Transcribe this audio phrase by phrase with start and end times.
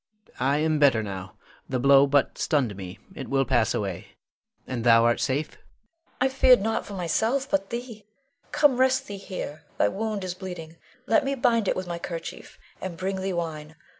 [0.39, 1.35] I am better now.
[1.69, 4.15] The blow but stunned me, it will pass away.
[4.65, 5.49] And thou art safe?
[5.51, 5.61] Leonore.
[6.21, 8.05] I feared not for myself, but thee.
[8.51, 12.57] Come, rest thee here, thy wound is bleeding; let me bind it with my kerchief,
[12.81, 13.75] and bring thee wine.